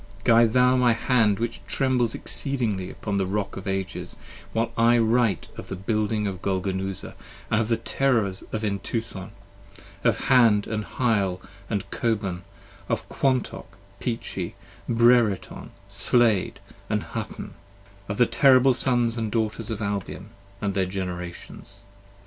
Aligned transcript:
Guide 0.23 0.53
thou 0.53 0.75
my 0.75 0.93
hand 0.93 1.37
which 1.37 1.61
trembles 1.67 2.15
exceedingly 2.15 2.89
upon 2.89 3.17
the 3.17 3.27
rock 3.27 3.55
of 3.55 3.67
ages, 3.67 4.15
While 4.51 4.71
I 4.75 4.97
write 4.97 5.47
of 5.57 5.67
the 5.67 5.75
building 5.75 6.25
of 6.25 6.41
Golgonooza, 6.41 7.13
and 7.51 7.61
of 7.61 7.67
the 7.67 7.77
terrors 7.77 8.41
of 8.51 8.63
Entuthon: 8.63 9.29
25 10.01 10.05
Of 10.05 10.17
Hand 10.25 10.65
& 10.81 10.83
Hyle 10.97 11.39
& 11.69 11.71
Coban, 11.91 12.41
of 12.89 13.07
Kwantok, 13.09 13.77
Peachey, 13.99 14.55
Brereton, 14.89 15.69
Slayd 15.87 16.59
& 16.87 16.89
Hutton: 16.89 17.53
Of 18.09 18.17
the 18.17 18.25
terrible 18.25 18.73
sons 18.73 19.17
& 19.23 19.29
daughters 19.29 19.69
of 19.69 19.83
Albion, 19.83 20.29
and 20.61 20.73
their 20.73 20.87
Generations. 20.87 21.81